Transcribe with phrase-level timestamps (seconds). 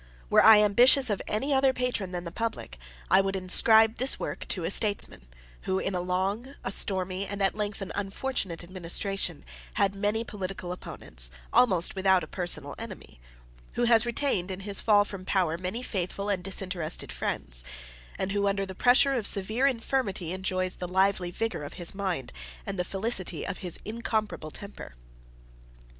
[0.31, 2.79] Were I ambitious of any other Patron than the Public,
[3.11, 5.27] I would inscribe this work to a Statesman,
[5.65, 9.45] who, in a long, a stormy, and at length an unfortunate administration,
[9.75, 13.19] had many political opponents, almost without a personal enemy;
[13.73, 17.63] who has retained, in his fall from power, many faithful and disinterested friends;
[18.17, 22.33] and who, under the pressure of severe infirmity, enjoys the lively vigor of his mind,
[22.65, 24.95] and the felicity of his incomparable temper.